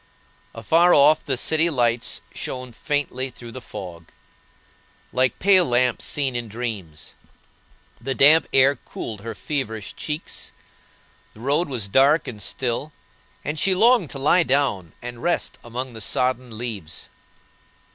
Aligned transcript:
Afar 0.55 0.95
off 0.95 1.23
the 1.23 1.37
city 1.37 1.69
lights 1.69 2.21
shone 2.33 2.71
faintly 2.71 3.29
through 3.29 3.51
the 3.51 3.61
fog, 3.61 4.07
like 5.13 5.37
pale 5.37 5.63
lamps 5.65 6.05
seen 6.05 6.35
in 6.35 6.47
dreams; 6.47 7.13
the 8.01 8.15
damp 8.15 8.47
air 8.51 8.75
cooled 8.77 9.21
her 9.21 9.35
feverish 9.35 9.95
cheeks; 9.95 10.51
the 11.35 11.39
road 11.41 11.69
was 11.69 11.87
dark 11.87 12.27
and 12.27 12.41
still, 12.41 12.91
and 13.45 13.59
she 13.59 13.75
longed 13.75 14.09
to 14.09 14.17
lie 14.17 14.41
down 14.41 14.93
and 15.03 15.21
rest 15.21 15.59
among 15.63 15.93
the 15.93 16.01
sodden 16.01 16.57
leaves. 16.57 17.11